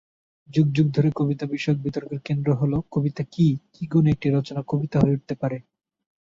[0.49, 4.97] যুগ যুগ ধ’রে কবিতা বিষয়ক বিতর্কের কেন্দ্র হলো: কবিতা কী, কী গুণে একটি রচনা কবিতা
[4.99, 5.57] হয়ে উঠতে পারে।